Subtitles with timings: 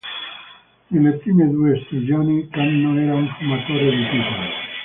[0.87, 4.45] Nelle prime due stagioni, Cannon era un fumatore di pipa.